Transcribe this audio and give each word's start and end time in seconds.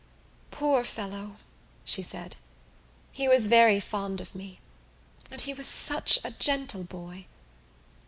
"Poor 0.49 0.83
fellow," 0.83 1.35
she 1.85 2.01
said. 2.01 2.35
"He 3.11 3.27
was 3.27 3.45
very 3.45 3.79
fond 3.79 4.19
of 4.19 4.33
me 4.33 4.57
and 5.29 5.39
he 5.41 5.53
was 5.53 5.67
such 5.67 6.17
a 6.25 6.31
gentle 6.31 6.83
boy. 6.83 7.27